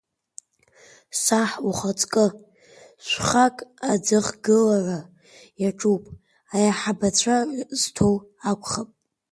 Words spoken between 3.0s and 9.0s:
шхәак аӡыхгылара иаҿуп, аиҳабацәа зҭоу акәхап.